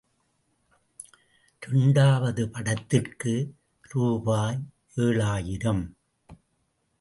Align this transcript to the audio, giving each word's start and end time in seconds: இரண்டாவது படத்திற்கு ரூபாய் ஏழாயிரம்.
இரண்டாவது 1.67 2.49
படத்திற்கு 2.49 3.53
ரூபாய் 3.81 4.63
ஏழாயிரம். 4.95 5.83